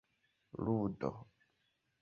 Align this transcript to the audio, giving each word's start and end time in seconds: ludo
ludo 0.65 1.13